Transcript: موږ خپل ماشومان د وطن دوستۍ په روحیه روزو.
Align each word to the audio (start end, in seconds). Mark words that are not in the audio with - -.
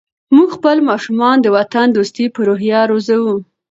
موږ 0.35 0.49
خپل 0.57 0.77
ماشومان 0.89 1.35
د 1.41 1.47
وطن 1.57 1.87
دوستۍ 1.91 2.25
په 2.35 2.39
روحیه 2.47 2.81
روزو. 2.91 3.21